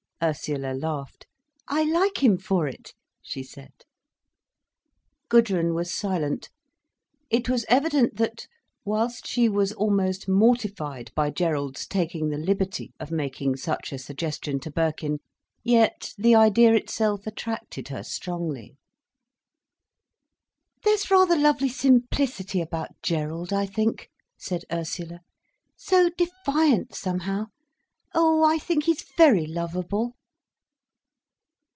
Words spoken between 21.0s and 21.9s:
a rather lovely